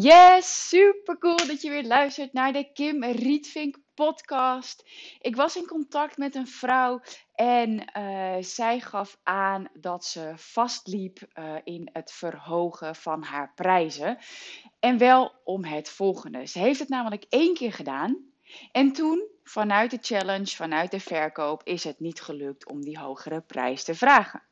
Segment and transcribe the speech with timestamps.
[0.00, 4.84] Yes, super cool dat je weer luistert naar de Kim Rietvink podcast.
[5.20, 7.00] Ik was in contact met een vrouw
[7.34, 14.18] en eh, zij gaf aan dat ze vastliep eh, in het verhogen van haar prijzen.
[14.80, 16.46] En wel om het volgende.
[16.46, 18.16] Ze heeft het namelijk één keer gedaan.
[18.72, 23.40] En toen, vanuit de challenge, vanuit de verkoop, is het niet gelukt om die hogere
[23.40, 24.47] prijs te vragen.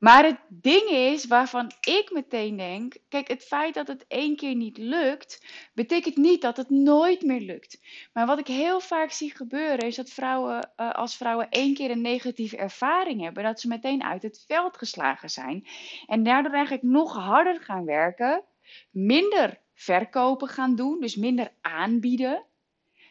[0.00, 4.54] Maar het ding is waarvan ik meteen denk: kijk, het feit dat het één keer
[4.54, 7.80] niet lukt, betekent niet dat het nooit meer lukt.
[8.12, 11.90] Maar wat ik heel vaak zie gebeuren, is dat vrouwen, uh, als vrouwen één keer
[11.90, 15.66] een negatieve ervaring hebben, dat ze meteen uit het veld geslagen zijn.
[16.06, 18.44] En daardoor eigenlijk nog harder gaan werken,
[18.90, 22.44] minder verkopen gaan doen, dus minder aanbieden,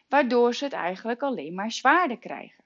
[0.08, 2.59] waardoor ze het eigenlijk alleen maar zwaarder krijgen.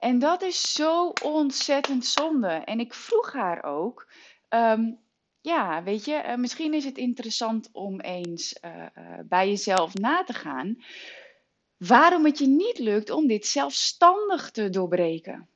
[0.00, 2.48] En dat is zo ontzettend zonde.
[2.48, 4.12] En ik vroeg haar ook.
[4.48, 4.98] Um,
[5.40, 10.22] ja, weet je, uh, misschien is het interessant om eens uh, uh, bij jezelf na
[10.22, 10.84] te gaan.
[11.76, 15.48] Waarom het je niet lukt om dit zelfstandig te doorbreken.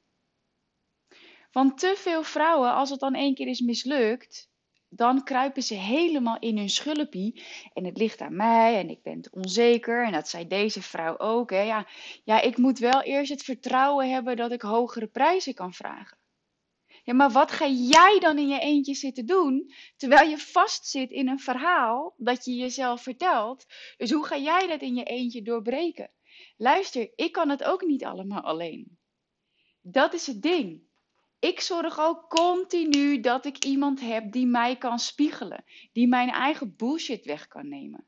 [1.52, 4.48] Want te veel vrouwen, als het dan één keer is mislukt,
[4.96, 7.44] dan kruipen ze helemaal in hun schulpie.
[7.72, 10.04] En het ligt aan mij en ik ben onzeker.
[10.04, 11.50] En dat zei deze vrouw ook.
[11.50, 11.60] Hè.
[11.60, 11.86] Ja,
[12.24, 16.18] ja, ik moet wel eerst het vertrouwen hebben dat ik hogere prijzen kan vragen.
[17.04, 21.28] Ja, maar wat ga jij dan in je eentje zitten doen, terwijl je vastzit in
[21.28, 23.64] een verhaal dat je jezelf vertelt?
[23.96, 26.10] Dus hoe ga jij dat in je eentje doorbreken?
[26.56, 28.98] Luister, ik kan het ook niet allemaal alleen.
[29.80, 30.82] Dat is het ding.
[31.44, 36.76] Ik zorg ook continu dat ik iemand heb die mij kan spiegelen, die mijn eigen
[36.76, 38.06] bullshit weg kan nemen.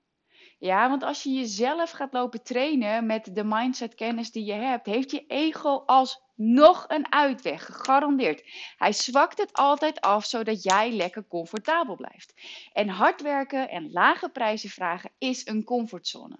[0.58, 4.86] Ja, want als je jezelf gaat lopen trainen met de mindset kennis die je hebt,
[4.86, 8.42] heeft je ego alsnog een uitweg, gegarandeerd.
[8.76, 12.34] Hij zwakt het altijd af zodat jij lekker comfortabel blijft.
[12.72, 16.38] En hard werken en lage prijzen vragen is een comfortzone.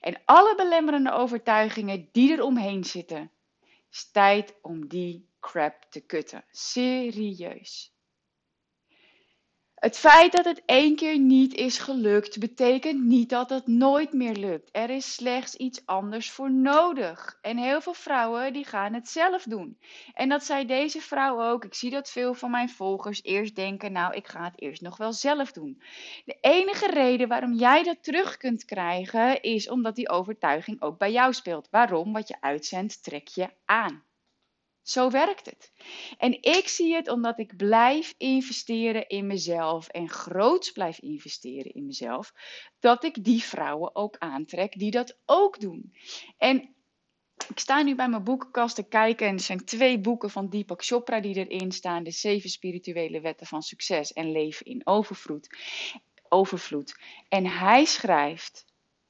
[0.00, 3.30] En alle belemmerende overtuigingen die er omheen zitten,
[3.90, 6.44] is tijd om die crap te kutten.
[6.50, 7.96] Serieus.
[9.78, 14.34] Het feit dat het één keer niet is gelukt, betekent niet dat het nooit meer
[14.34, 14.68] lukt.
[14.72, 17.38] Er is slechts iets anders voor nodig.
[17.42, 19.78] En heel veel vrouwen die gaan het zelf doen.
[20.14, 21.64] En dat zei deze vrouw ook.
[21.64, 24.96] Ik zie dat veel van mijn volgers eerst denken, nou ik ga het eerst nog
[24.96, 25.82] wel zelf doen.
[26.24, 31.12] De enige reden waarom jij dat terug kunt krijgen, is omdat die overtuiging ook bij
[31.12, 31.68] jou speelt.
[31.70, 32.12] Waarom?
[32.12, 34.06] Wat je uitzendt, trek je aan.
[34.88, 35.72] Zo werkt het.
[36.18, 41.86] En ik zie het omdat ik blijf investeren in mezelf en groots blijf investeren in
[41.86, 42.32] mezelf,
[42.78, 45.94] dat ik die vrouwen ook aantrek die dat ook doen.
[46.38, 46.74] En
[47.48, 50.84] ik sta nu bij mijn boekenkast te kijken en er zijn twee boeken van Deepak
[50.84, 55.48] Chopra die erin staan: De Zeven Spirituele Wetten van Succes en Leven in Overvloed.
[56.28, 57.00] overvloed.
[57.28, 58.66] En hij schrijft.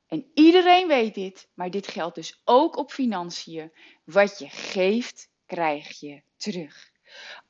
[0.06, 3.72] En iedereen weet dit, maar dit geldt dus ook op financiën.
[4.04, 6.90] Wat je geeft, krijg je terug.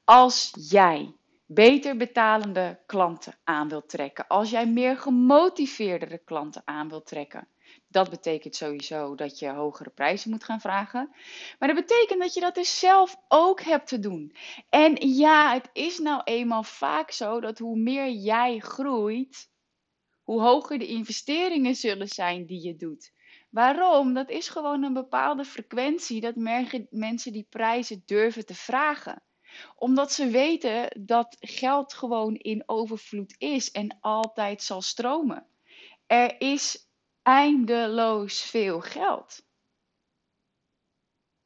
[0.05, 1.15] Als jij
[1.47, 7.49] beter betalende klanten aan wilt trekken, als jij meer gemotiveerdere klanten aan wilt trekken,
[7.89, 11.11] dat betekent sowieso dat je hogere prijzen moet gaan vragen.
[11.59, 14.37] Maar dat betekent dat je dat dus zelf ook hebt te doen.
[14.69, 19.51] En ja, het is nou eenmaal vaak zo dat hoe meer jij groeit,
[20.23, 23.13] hoe hoger de investeringen zullen zijn die je doet.
[23.49, 24.15] Waarom?
[24.15, 26.37] Dat is gewoon een bepaalde frequentie dat
[26.91, 29.23] mensen die prijzen durven te vragen.
[29.77, 35.47] Omdat ze weten dat geld gewoon in overvloed is en altijd zal stromen.
[36.07, 36.89] Er is
[37.23, 39.47] eindeloos veel geld.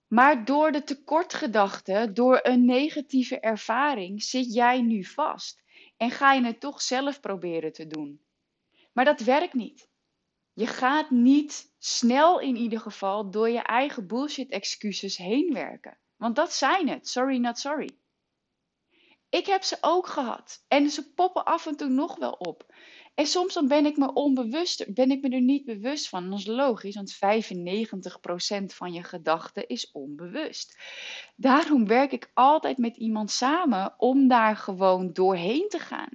[0.07, 5.63] Maar door de tekortgedachte, door een negatieve ervaring, zit jij nu vast.
[5.97, 8.25] En ga je het toch zelf proberen te doen.
[8.93, 9.91] Maar dat werkt niet.
[10.55, 15.99] Je gaat niet snel in ieder geval door je eigen bullshit excuses heen werken.
[16.17, 17.09] Want dat zijn het.
[17.09, 17.91] Sorry, not sorry.
[19.29, 20.65] Ik heb ze ook gehad.
[20.69, 22.75] En ze poppen af en toe nog wel op.
[23.15, 26.31] En soms dan ben ik me onbewust, ben ik me er niet bewust van.
[26.31, 27.19] Dat is logisch, want 95%
[28.65, 30.79] van je gedachten is onbewust.
[31.37, 36.13] Daarom werk ik altijd met iemand samen om daar gewoon doorheen te gaan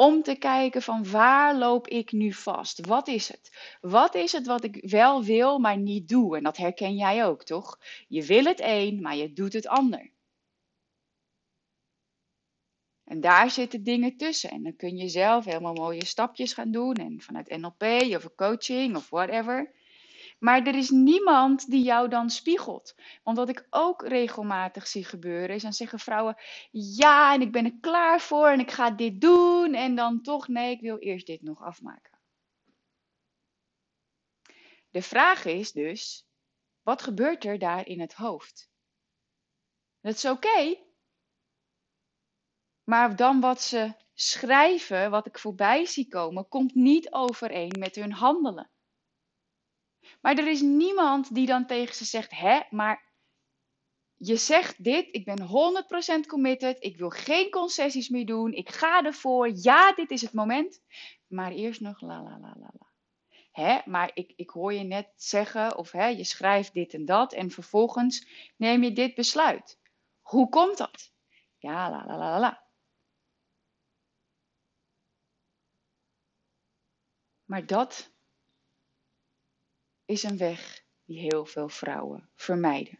[0.00, 2.86] Om te kijken van waar loop ik nu vast?
[2.86, 3.76] Wat is het?
[3.80, 6.36] Wat is het wat ik wel wil, maar niet doe?
[6.36, 7.78] En dat herken jij ook, toch?
[8.08, 10.10] Je wil het een, maar je doet het ander.
[13.04, 14.50] En daar zitten dingen tussen.
[14.50, 16.94] En dan kun je zelf helemaal mooie stapjes gaan doen.
[16.94, 17.82] En vanuit NLP
[18.14, 19.72] of coaching of whatever.
[20.40, 22.94] Maar er is niemand die jou dan spiegelt.
[23.22, 26.36] Want wat ik ook regelmatig zie gebeuren is dan zeggen vrouwen:
[26.70, 29.74] Ja, en ik ben er klaar voor en ik ga dit doen.
[29.74, 32.18] En dan toch, nee, ik wil eerst dit nog afmaken.
[34.90, 36.26] De vraag is dus:
[36.82, 38.70] wat gebeurt er daar in het hoofd?
[40.00, 40.76] Dat is oké.
[42.84, 48.12] maar dan wat ze schrijven, wat ik voorbij zie komen, komt niet overeen met hun
[48.12, 48.70] handelen.
[50.20, 53.10] Maar er is niemand die dan tegen ze zegt: hè, maar
[54.16, 55.48] je zegt dit, ik ben
[56.24, 60.32] 100% committed, ik wil geen concessies meer doen, ik ga ervoor, ja, dit is het
[60.32, 60.82] moment.
[61.26, 62.88] Maar eerst nog la la la la la.
[63.50, 67.32] Hè, maar ik, ik hoor je net zeggen, of hè, je schrijft dit en dat,
[67.32, 69.78] en vervolgens neem je dit besluit.
[70.20, 71.12] Hoe komt dat?
[71.58, 72.62] Ja, la la la la.
[77.44, 78.12] Maar dat
[80.10, 82.98] is een weg die heel veel vrouwen vermijden.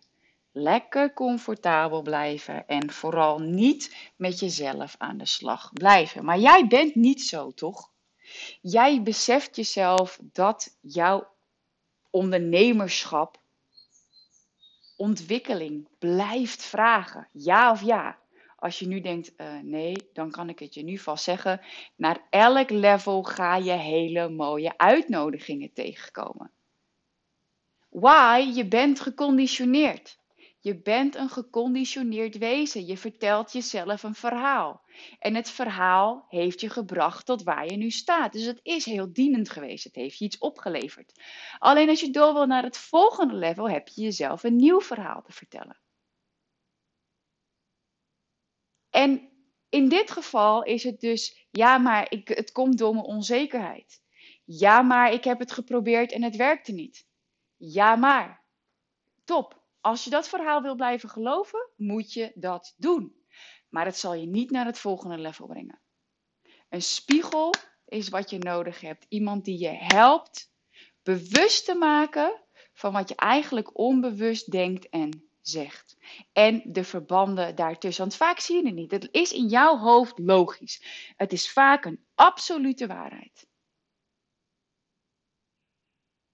[0.53, 6.25] Lekker comfortabel blijven en vooral niet met jezelf aan de slag blijven.
[6.25, 7.91] Maar jij bent niet zo, toch?
[8.61, 11.29] Jij beseft jezelf dat jouw
[12.11, 13.41] ondernemerschap
[14.97, 17.29] ontwikkeling blijft vragen.
[17.33, 18.19] Ja of ja?
[18.57, 21.61] Als je nu denkt, uh, nee, dan kan ik het je nu vast zeggen.
[21.97, 26.53] Naar elk level ga je hele mooie uitnodigingen tegenkomen.
[27.91, 28.51] Why?
[28.55, 30.19] Je bent geconditioneerd.
[30.61, 32.87] Je bent een geconditioneerd wezen.
[32.87, 34.83] Je vertelt jezelf een verhaal.
[35.19, 38.33] En het verhaal heeft je gebracht tot waar je nu staat.
[38.33, 39.85] Dus het is heel dienend geweest.
[39.85, 41.21] Het heeft je iets opgeleverd.
[41.59, 45.23] Alleen als je door wil naar het volgende level, heb je jezelf een nieuw verhaal
[45.23, 45.81] te vertellen.
[48.91, 49.29] En
[49.69, 54.01] in dit geval is het dus, ja, maar ik, het komt door mijn onzekerheid.
[54.45, 57.09] Ja, maar ik heb het geprobeerd en het werkte niet.
[57.63, 58.43] Ja, maar.
[59.25, 59.63] Top.
[59.81, 63.15] Als je dat verhaal wil blijven geloven, moet je dat doen.
[63.69, 65.81] Maar het zal je niet naar het volgende level brengen.
[66.69, 67.55] Een spiegel
[67.85, 69.07] is wat je nodig hebt.
[69.09, 70.53] Iemand die je helpt
[71.03, 72.41] bewust te maken
[72.73, 75.97] van wat je eigenlijk onbewust denkt en zegt.
[76.33, 78.05] En de verbanden daartussen.
[78.05, 78.91] Want vaak zie je het niet.
[78.91, 80.83] Het is in jouw hoofd logisch.
[81.17, 83.49] Het is vaak een absolute waarheid.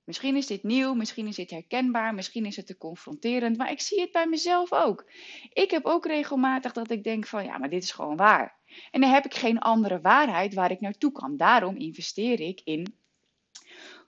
[0.06, 3.80] Misschien is dit nieuw, misschien is dit herkenbaar, misschien is het te confronterend, maar ik
[3.80, 5.10] zie het bij mezelf ook.
[5.52, 8.56] Ik heb ook regelmatig dat ik denk van ja, maar dit is gewoon waar.
[8.90, 11.36] En dan heb ik geen andere waarheid waar ik naartoe kan.
[11.36, 12.96] Daarom investeer ik in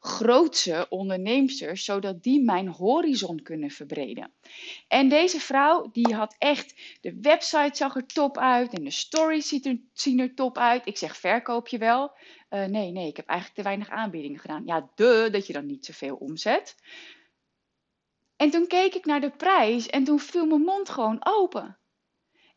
[0.01, 4.33] grootse onderneemsters, zodat die mijn horizon kunnen verbreden.
[4.89, 9.49] En deze vrouw, die had echt, de website zag er top uit en de stories
[9.49, 10.87] ziet er, zien er top uit.
[10.87, 12.17] Ik zeg, verkoop je wel?
[12.51, 14.63] Uh, nee, nee, ik heb eigenlijk te weinig aanbiedingen gedaan.
[14.65, 16.77] Ja, de, dat je dan niet zoveel omzet.
[18.37, 21.78] En toen keek ik naar de prijs en toen viel mijn mond gewoon open.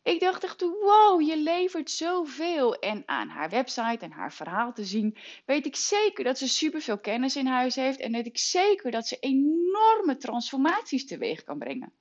[0.02, 2.74] Ik dacht echt, wow, je levert zoveel.
[2.74, 5.16] En aan haar website en haar verhaal te zien,
[5.46, 8.00] weet ik zeker dat ze superveel kennis in huis heeft.
[8.00, 11.92] En weet ik zeker dat ze enorme transformaties teweeg kan brengen.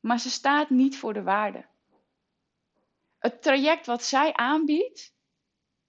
[0.00, 1.66] Maar ze staat niet voor de waarde.
[3.18, 5.14] Het traject wat zij aanbiedt,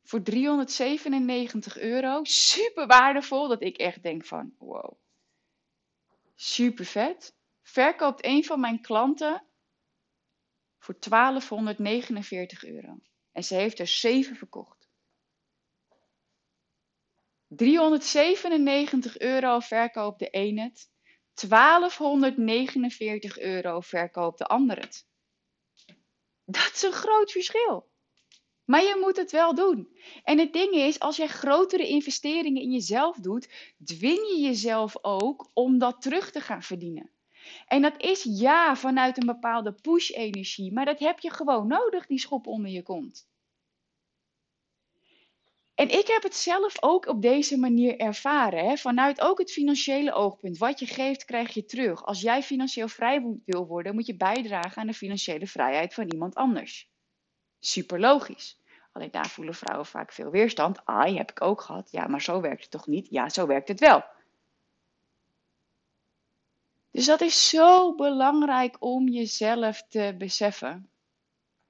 [0.04, 4.94] voor 397 euro, super waardevol, dat ik echt denk van, wow,
[6.36, 7.36] super vet.
[7.62, 9.45] Verkoopt een van mijn klanten
[10.86, 13.00] voor 1249 euro.
[13.32, 14.90] En ze heeft er 7 verkocht.
[17.48, 20.90] 397 euro verkoopt de een het.
[21.34, 25.08] 1249 euro verkoopt de ander het.
[26.44, 27.90] Dat is een groot verschil.
[28.66, 29.98] Maar je moet het wel doen.
[30.24, 35.50] En het ding is, als jij grotere investeringen in jezelf doet, dwing je jezelf ook
[35.54, 37.15] om dat terug te gaan verdienen.
[37.68, 42.20] En dat is ja vanuit een bepaalde push-energie, maar dat heb je gewoon nodig, die
[42.20, 43.28] schop onder je kont.
[45.76, 48.66] En ik heb het zelf ook op deze manier ervaren.
[48.66, 48.78] Hè?
[48.78, 50.58] Vanuit ook het financiële oogpunt.
[50.58, 52.06] Wat je geeft, krijg je terug.
[52.06, 56.36] Als jij financieel vrij wil worden, moet je bijdragen aan de financiële vrijheid van iemand
[56.36, 56.90] anders.
[57.60, 58.62] Super logisch.
[58.92, 60.86] Alleen daar voelen vrouwen vaak veel weerstand.
[60.86, 61.92] Ai, heb ik ook gehad.
[61.92, 63.08] Ja, maar zo werkt het toch niet?
[63.10, 64.04] Ja, zo werkt het wel.
[66.96, 70.90] Dus dat is zo belangrijk om jezelf te beseffen.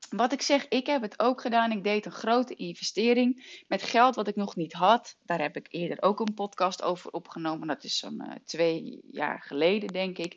[0.09, 1.71] Wat ik zeg, ik heb het ook gedaan.
[1.71, 5.17] Ik deed een grote investering met geld wat ik nog niet had.
[5.23, 7.67] Daar heb ik eerder ook een podcast over opgenomen.
[7.67, 10.33] Dat is zo'n uh, twee jaar geleden, denk ik.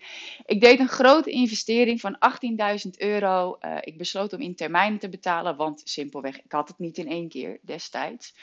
[0.47, 2.19] Ik deed een grote investering van
[2.85, 3.57] 18.000 euro.
[3.61, 7.09] Uh, ik besloot om in termijnen te betalen, want simpelweg, ik had het niet in
[7.09, 8.35] één keer destijds.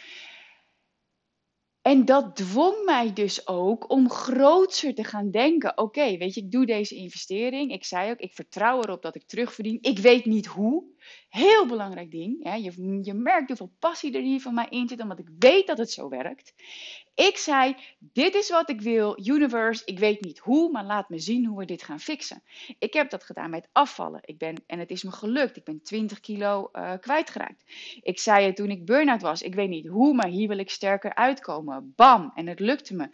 [1.85, 5.77] En dat dwong mij dus ook om grootser te gaan denken.
[5.77, 7.71] Oké, weet je, ik doe deze investering.
[7.71, 9.77] Ik zei ook, ik vertrouw erop dat ik terugverdien.
[9.81, 10.83] Ik weet niet hoe.
[11.29, 12.43] Heel belangrijk ding.
[12.43, 12.55] Hè?
[12.55, 15.77] Je, je merkt hoeveel passie er hier van mij in zit, omdat ik weet dat
[15.77, 16.53] het zo werkt.
[17.15, 19.81] Ik zei: Dit is wat ik wil, universe.
[19.85, 22.43] Ik weet niet hoe, maar laat me zien hoe we dit gaan fixen.
[22.79, 24.19] Ik heb dat gedaan met afvallen.
[24.23, 25.57] Ik ben, en het is me gelukt.
[25.57, 27.63] Ik ben 20 kilo uh, kwijtgeraakt.
[28.01, 29.41] Ik zei het toen ik burn-out was.
[29.41, 31.93] Ik weet niet hoe, maar hier wil ik sterker uitkomen.
[31.95, 32.31] Bam!
[32.35, 33.09] En het lukte me.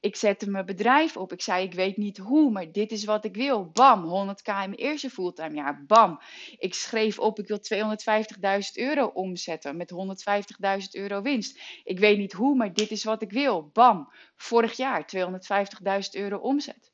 [0.00, 1.32] Ik zette mijn bedrijf op.
[1.32, 3.70] Ik zei: Ik weet niet hoe, maar dit is wat ik wil.
[3.72, 4.04] Bam!
[4.04, 5.84] 100k in mijn eerste fulltime jaar.
[5.86, 6.20] Bam!
[6.58, 11.60] Ik schreef op: Ik wil 250.000 euro omzetten met 150.000 euro winst.
[11.84, 13.70] Ik weet niet hoe, maar dit is wat ik wil.
[13.72, 16.92] Bam, vorig jaar 250.000 euro omzet.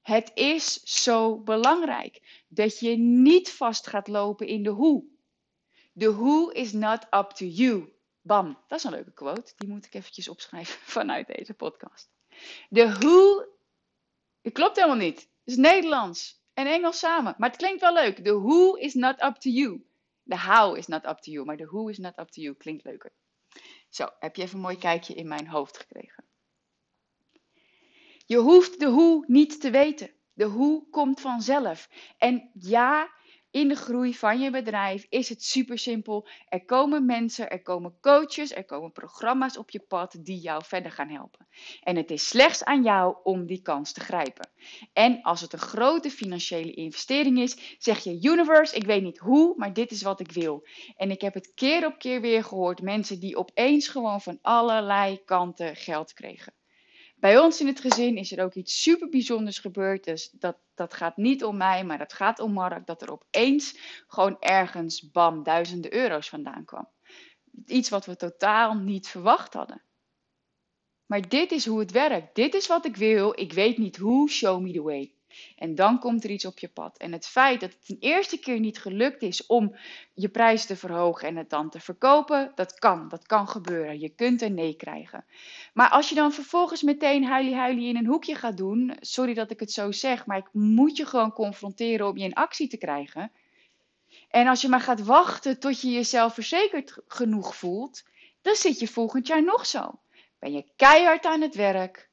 [0.00, 5.04] Het is zo belangrijk dat je niet vast gaat lopen in de hoe.
[5.98, 7.92] The who is not up to you.
[8.20, 9.52] Bam, dat is een leuke quote.
[9.56, 12.10] Die moet ik eventjes opschrijven vanuit deze podcast.
[12.68, 13.44] De who,
[14.42, 15.20] het klopt helemaal niet.
[15.20, 17.34] Het is Nederlands en Engels samen.
[17.38, 18.16] Maar het klinkt wel leuk.
[18.16, 19.84] The who is not up to you.
[20.22, 21.44] De how is not up to you.
[21.44, 23.12] Maar de who is not up to you klinkt leuker.
[23.88, 26.24] Zo, heb je even een mooi kijkje in mijn hoofd gekregen.
[28.26, 30.10] Je hoeft de hoe niet te weten.
[30.32, 31.88] De hoe komt vanzelf.
[32.18, 33.13] En ja,
[33.54, 36.28] in de groei van je bedrijf is het super simpel.
[36.48, 40.90] Er komen mensen, er komen coaches, er komen programma's op je pad die jou verder
[40.90, 41.46] gaan helpen.
[41.82, 44.50] En het is slechts aan jou om die kans te grijpen.
[44.92, 49.54] En als het een grote financiële investering is, zeg je universe, ik weet niet hoe,
[49.56, 50.66] maar dit is wat ik wil.
[50.96, 55.24] En ik heb het keer op keer weer gehoord, mensen die opeens gewoon van allerlei
[55.24, 56.52] kanten geld kregen.
[57.14, 60.04] Bij ons in het gezin is er ook iets super bijzonders gebeurd.
[60.04, 62.86] Dus dat, dat gaat niet om mij, maar dat gaat om Mark.
[62.86, 66.88] Dat er opeens gewoon ergens, bam, duizenden euro's vandaan kwam.
[67.66, 69.82] Iets wat we totaal niet verwacht hadden.
[71.06, 72.34] Maar dit is hoe het werkt.
[72.34, 73.40] Dit is wat ik wil.
[73.40, 74.30] Ik weet niet hoe.
[74.30, 75.14] Show me the way.
[75.56, 76.96] En dan komt er iets op je pad.
[76.96, 79.76] En het feit dat het een eerste keer niet gelukt is om
[80.14, 83.08] je prijs te verhogen en het dan te verkopen, dat kan.
[83.08, 84.00] Dat kan gebeuren.
[84.00, 85.24] Je kunt een nee krijgen.
[85.72, 89.60] Maar als je dan vervolgens meteen huilie-huilie in een hoekje gaat doen, sorry dat ik
[89.60, 93.32] het zo zeg, maar ik moet je gewoon confronteren om je in actie te krijgen.
[94.28, 98.02] En als je maar gaat wachten tot je jezelf verzekerd genoeg voelt,
[98.42, 99.98] dan zit je volgend jaar nog zo.
[100.38, 102.08] Ben je keihard aan het werk,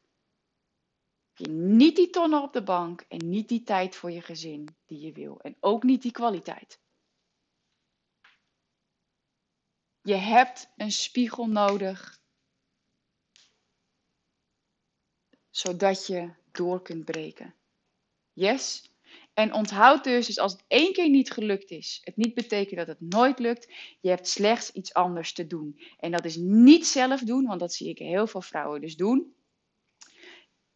[1.41, 4.99] je niet die tonnen op de bank en niet die tijd voor je gezin die
[4.99, 5.39] je wil.
[5.41, 6.79] En ook niet die kwaliteit.
[10.01, 12.19] Je hebt een spiegel nodig,
[15.49, 17.55] zodat je door kunt breken.
[18.33, 18.91] Yes?
[19.33, 22.87] En onthoud dus, dus als het één keer niet gelukt is, het niet betekent dat
[22.87, 23.73] het nooit lukt.
[23.99, 25.81] Je hebt slechts iets anders te doen.
[25.99, 29.35] En dat is niet zelf doen, want dat zie ik heel veel vrouwen dus doen.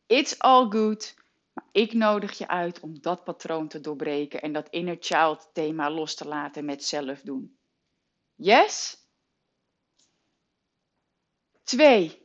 [0.08, 1.16] It's all good.
[1.54, 5.90] Maar ik nodig je uit om dat patroon te doorbreken en dat inner child thema
[5.90, 7.58] los te laten met zelf doen.
[8.36, 8.98] Yes?
[11.64, 12.24] Twee.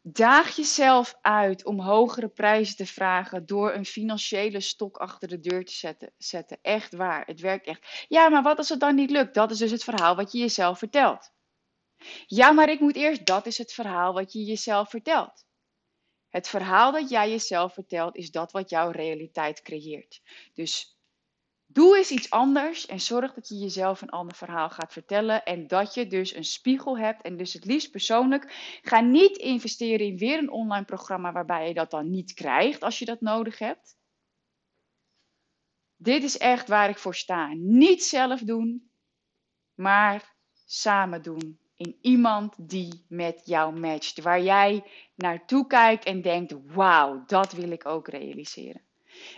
[0.00, 5.64] Daag jezelf uit om hogere prijzen te vragen door een financiële stok achter de deur
[5.64, 6.12] te zetten.
[6.18, 6.58] zetten.
[6.62, 8.04] Echt waar, het werkt echt.
[8.08, 9.34] Ja, maar wat als het dan niet lukt?
[9.34, 11.32] Dat is dus het verhaal wat je jezelf vertelt.
[12.26, 15.44] Ja, maar ik moet eerst, dat is het verhaal wat je jezelf vertelt.
[16.34, 20.22] Het verhaal dat jij jezelf vertelt is dat wat jouw realiteit creëert.
[20.54, 20.98] Dus
[21.66, 25.66] doe eens iets anders en zorg dat je jezelf een ander verhaal gaat vertellen en
[25.66, 28.52] dat je dus een spiegel hebt en dus het liefst persoonlijk.
[28.82, 32.98] Ga niet investeren in weer een online programma waarbij je dat dan niet krijgt als
[32.98, 33.96] je dat nodig hebt.
[35.96, 37.52] Dit is echt waar ik voor sta.
[37.52, 38.90] Niet zelf doen,
[39.74, 44.22] maar samen doen in iemand die met jou matcht.
[44.22, 48.82] Waar jij naartoe kijkt en denkt: wauw, dat wil ik ook realiseren.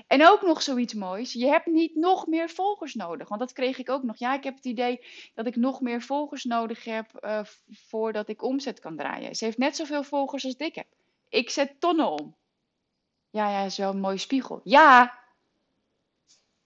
[0.06, 1.32] En ook nog zoiets moois.
[1.32, 3.28] Je hebt niet nog meer volgers nodig.
[3.28, 4.18] Want dat kreeg ik ook nog.
[4.18, 7.40] Ja, ik heb het idee dat ik nog meer volgers nodig heb uh,
[7.70, 9.34] voordat ik omzet kan draaien.
[9.34, 10.86] Ze heeft net zoveel volgers als ik heb.
[11.28, 12.36] Ik zet tonnen om.
[13.30, 14.60] Ja, ja, een mooie spiegel.
[14.64, 15.18] Ja,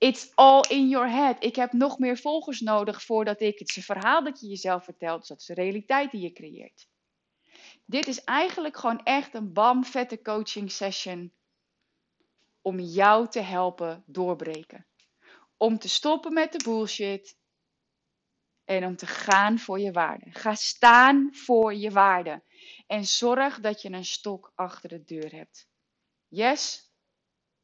[0.00, 1.44] It's all in your head.
[1.44, 5.18] Ik heb nog meer volgers nodig voordat ik het verhaal dat je jezelf vertelt.
[5.18, 6.88] Dus dat is de realiteit die je creëert.
[7.84, 11.34] Dit is eigenlijk gewoon echt een bam vette coaching session
[12.62, 14.86] om jou te helpen doorbreken.
[15.56, 17.38] om te stoppen met de bullshit
[18.64, 20.26] en om te gaan voor je waarde.
[20.30, 22.44] Ga staan voor je waarde
[22.86, 25.68] en zorg dat je een stok achter de deur hebt.
[26.28, 26.92] Yes,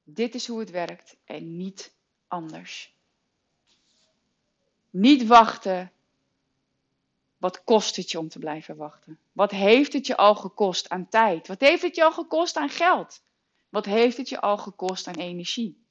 [0.02, 1.95] dit is hoe het werkt en niet
[2.28, 2.94] anders.
[4.90, 5.92] Niet wachten.
[7.36, 9.18] Wat kost het je om te blijven wachten?
[9.32, 11.46] Wat heeft het je al gekost aan tijd?
[11.46, 13.22] Wat heeft het je al gekost aan geld?
[13.68, 15.84] Wat heeft het je al gekost aan energie?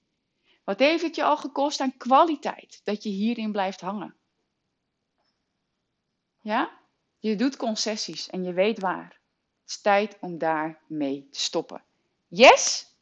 [0.63, 4.15] Wat heeft het je al gekost aan kwaliteit dat je hierin blijft hangen?
[6.41, 6.79] Ja?
[7.19, 9.19] Je doet concessies en je weet waar.
[9.61, 11.83] Het is tijd om daarmee te stoppen.
[12.27, 12.94] Yes?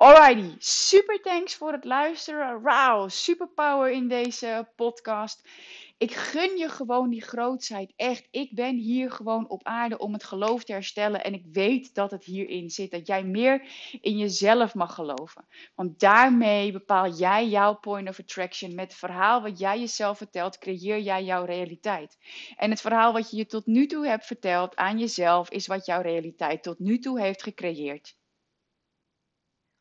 [0.00, 2.62] Alrighty, super thanks voor het luisteren.
[2.62, 5.48] Wow, super power in deze podcast.
[5.96, 7.92] Ik gun je gewoon die grootheid.
[7.96, 11.24] Echt, ik ben hier gewoon op aarde om het geloof te herstellen.
[11.24, 12.90] En ik weet dat het hierin zit.
[12.90, 13.62] Dat jij meer
[14.00, 15.46] in jezelf mag geloven.
[15.74, 18.74] Want daarmee bepaal jij jouw point of attraction.
[18.74, 22.18] Met het verhaal wat jij jezelf vertelt, creëer jij jouw realiteit.
[22.56, 25.86] En het verhaal wat je je tot nu toe hebt verteld aan jezelf, is wat
[25.86, 28.17] jouw realiteit tot nu toe heeft gecreëerd.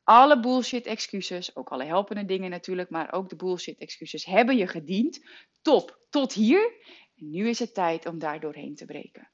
[0.08, 4.68] Alle bullshit excuses, ook alle helpende dingen natuurlijk, maar ook de bullshit excuses hebben je
[4.68, 5.26] gediend.
[5.62, 6.74] Top, tot hier.
[7.16, 9.32] En nu is het tijd om daar doorheen te breken.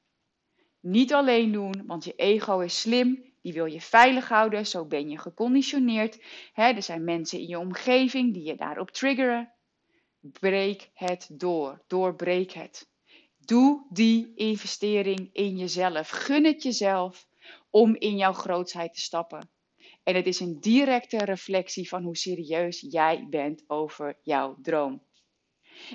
[0.80, 5.10] Niet alleen doen, want je ego is slim, die wil je veilig houden, zo ben
[5.10, 6.24] je geconditioneerd.
[6.54, 9.54] er zijn mensen in je omgeving die je daarop triggeren.
[10.20, 12.90] Breek het door, doorbreek het.
[13.38, 16.10] Doe die investering in jezelf.
[16.10, 17.28] Gun het jezelf
[17.70, 19.53] om in jouw grootheid te stappen.
[20.04, 25.02] En het is een directe reflectie van hoe serieus jij bent over jouw droom.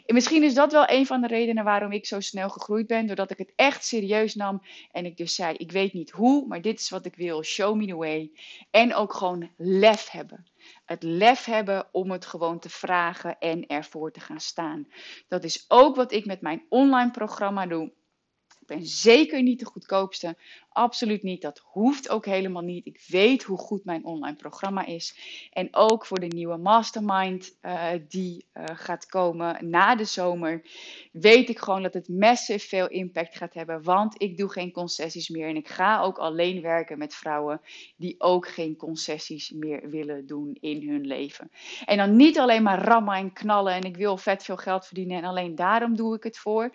[0.06, 3.06] En misschien is dat wel een van de redenen waarom ik zo snel gegroeid ben.
[3.06, 4.62] Doordat ik het echt serieus nam.
[4.92, 7.42] En ik dus zei: Ik weet niet hoe, maar dit is wat ik wil.
[7.42, 8.30] Show me the way.
[8.70, 10.50] En ook gewoon lef hebben.
[10.84, 14.88] Het lef hebben om het gewoon te vragen en ervoor te gaan staan.
[15.28, 17.92] Dat is ook wat ik met mijn online programma doe
[18.68, 20.36] ben zeker niet de goedkoopste.
[20.68, 21.42] Absoluut niet.
[21.42, 22.86] Dat hoeft ook helemaal niet.
[22.86, 25.18] Ik weet hoe goed mijn online programma is.
[25.52, 30.62] En ook voor de nieuwe mastermind uh, die uh, gaat komen na de zomer,
[31.12, 33.82] weet ik gewoon dat het massive veel impact gaat hebben.
[33.82, 35.48] Want ik doe geen concessies meer.
[35.48, 37.60] En ik ga ook alleen werken met vrouwen
[37.96, 41.50] die ook geen concessies meer willen doen in hun leven.
[41.84, 45.16] En dan niet alleen maar rammen en knallen en ik wil vet veel geld verdienen
[45.16, 46.72] en alleen daarom doe ik het voor.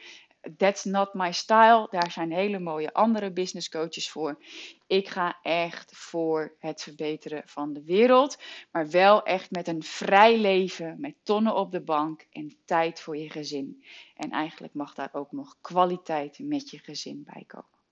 [0.57, 1.87] That's not my style.
[1.91, 4.43] Daar zijn hele mooie andere business coaches voor.
[4.87, 8.37] Ik ga echt voor het verbeteren van de wereld.
[8.71, 10.95] Maar wel echt met een vrij leven.
[10.99, 13.83] Met tonnen op de bank en tijd voor je gezin.
[14.15, 17.82] En eigenlijk mag daar ook nog kwaliteit met je gezin bij komen.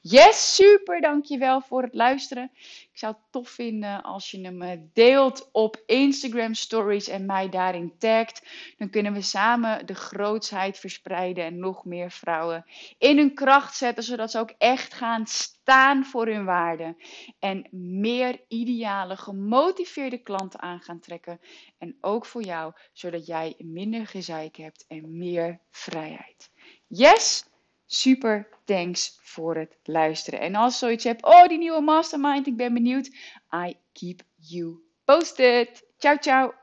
[0.00, 2.50] Yes, super, dankjewel voor het luisteren.
[2.92, 7.48] Ik zou het tof vinden als je hem eh, deelt op Instagram stories en mij
[7.48, 8.46] daarin tagt.
[8.78, 12.64] Dan kunnen we samen de grootsheid verspreiden en nog meer vrouwen
[12.98, 16.96] in hun kracht zetten, zodat ze ook echt gaan staan voor hun waarde.
[17.38, 21.40] En meer ideale, gemotiveerde klanten aan gaan trekken.
[21.78, 26.50] En ook voor jou, zodat jij minder gezeik hebt en meer vrijheid.
[26.86, 27.49] Yes!
[27.92, 30.40] Super thanks voor het luisteren.
[30.40, 33.06] En als zoiets hebt, oh die nieuwe mastermind, ik ben benieuwd.
[33.54, 35.82] I keep you posted.
[35.98, 36.59] Ciao, ciao.